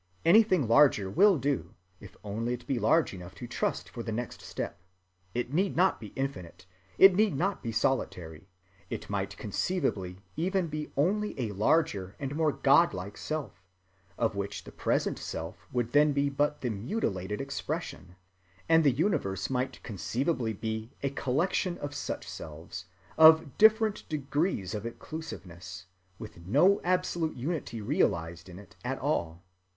Anything 0.25 0.67
larger 0.67 1.11
will 1.11 1.37
do, 1.37 1.75
if 1.99 2.17
only 2.23 2.53
it 2.53 2.65
be 2.65 2.79
large 2.79 3.13
enough 3.13 3.35
to 3.35 3.45
trust 3.45 3.87
for 3.87 4.01
the 4.01 4.11
next 4.11 4.41
step. 4.41 4.81
It 5.35 5.53
need 5.53 5.75
not 5.75 5.99
be 5.99 6.07
infinite, 6.15 6.65
it 6.97 7.13
need 7.13 7.35
not 7.37 7.61
be 7.61 7.71
solitary. 7.71 8.49
It 8.89 9.11
might 9.11 9.37
conceivably 9.37 10.17
even 10.35 10.69
be 10.69 10.91
only 10.97 11.39
a 11.39 11.51
larger 11.51 12.15
and 12.17 12.35
more 12.35 12.51
godlike 12.51 13.15
self, 13.15 13.61
of 14.17 14.33
which 14.35 14.63
the 14.63 14.71
present 14.71 15.19
self 15.19 15.67
would 15.71 15.91
then 15.91 16.13
be 16.13 16.29
but 16.29 16.61
the 16.61 16.71
mutilated 16.71 17.39
expression, 17.39 18.15
and 18.67 18.83
the 18.83 18.89
universe 18.89 19.51
might 19.51 19.83
conceivably 19.83 20.51
be 20.53 20.89
a 21.03 21.11
collection 21.11 21.77
of 21.77 21.93
such 21.93 22.27
selves, 22.27 22.85
of 23.19 23.55
different 23.59 24.09
degrees 24.09 24.73
of 24.73 24.83
inclusiveness, 24.87 25.85
with 26.17 26.39
no 26.39 26.81
absolute 26.83 27.37
unity 27.37 27.81
realized 27.81 28.49
in 28.49 28.57
it 28.57 28.75
at 28.83 28.97
all. 28.97 29.43